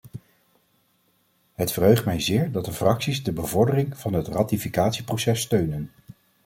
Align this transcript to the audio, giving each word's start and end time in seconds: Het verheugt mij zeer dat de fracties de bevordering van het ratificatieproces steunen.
Het 1.53 1.71
verheugt 1.71 2.05
mij 2.05 2.19
zeer 2.19 2.51
dat 2.51 2.65
de 2.65 2.71
fracties 2.73 3.23
de 3.23 3.31
bevordering 3.33 3.97
van 3.97 4.13
het 4.13 4.27
ratificatieproces 4.27 5.41
steunen. 5.41 5.91